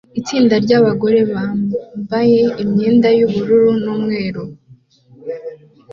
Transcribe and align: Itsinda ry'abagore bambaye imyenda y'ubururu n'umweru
Itsinda 0.19 0.55
ry'abagore 0.65 1.19
bambaye 1.33 2.41
imyenda 2.63 3.09
y'ubururu 3.17 3.71
n'umweru 3.83 4.43